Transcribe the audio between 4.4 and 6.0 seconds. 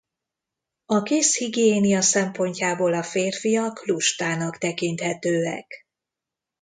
tekinthetőek.